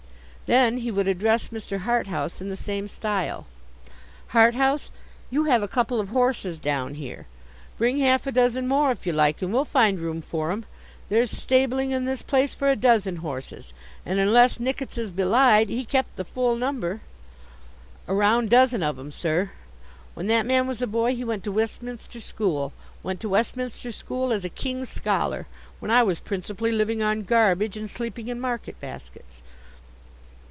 Then 0.51 0.79
he 0.79 0.91
would 0.91 1.07
address 1.07 1.47
Mr. 1.47 1.77
Harthouse 1.83 2.41
in 2.41 2.49
the 2.49 2.57
same 2.57 2.89
style. 2.89 3.45
'Harthouse, 4.33 4.89
you 5.29 5.45
have 5.45 5.63
a 5.63 5.67
couple 5.69 6.01
of 6.01 6.09
horses 6.09 6.59
down 6.59 6.95
here. 6.95 7.25
Bring 7.77 7.99
half 7.99 8.27
a 8.27 8.33
dozen 8.33 8.67
more 8.67 8.91
if 8.91 9.07
you 9.07 9.13
like, 9.13 9.41
and 9.41 9.53
we'll 9.53 9.63
find 9.63 9.97
room 9.97 10.19
for 10.21 10.51
'em. 10.51 10.65
There's 11.07 11.31
stabling 11.31 11.91
in 11.91 12.03
this 12.03 12.21
place 12.21 12.53
for 12.53 12.69
a 12.69 12.75
dozen 12.75 13.15
horses; 13.23 13.71
and 14.05 14.19
unless 14.19 14.57
Nickits 14.59 14.97
is 14.97 15.13
belied, 15.13 15.69
he 15.69 15.85
kept 15.85 16.17
the 16.17 16.25
full 16.25 16.57
number. 16.57 16.99
A 18.05 18.13
round 18.13 18.49
dozen 18.49 18.83
of 18.83 18.99
'em, 18.99 19.09
sir. 19.09 19.51
When 20.15 20.27
that 20.27 20.45
man 20.45 20.67
was 20.67 20.81
a 20.81 20.87
boy, 20.87 21.15
he 21.15 21.23
went 21.23 21.45
to 21.45 21.51
Westminster 21.53 22.19
School. 22.19 22.73
Went 23.03 23.21
to 23.21 23.29
Westminster 23.29 23.93
School 23.93 24.33
as 24.33 24.43
a 24.43 24.49
King's 24.49 24.89
Scholar, 24.89 25.47
when 25.79 25.91
I 25.91 26.03
was 26.03 26.19
principally 26.19 26.73
living 26.73 27.01
on 27.01 27.23
garbage, 27.23 27.77
and 27.77 27.89
sleeping 27.89 28.27
in 28.27 28.41
market 28.41 28.77
baskets. 28.81 29.41